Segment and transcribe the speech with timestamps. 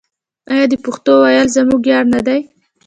[0.51, 2.39] آیا د پښتو ویل زموږ ویاړ نه دی؟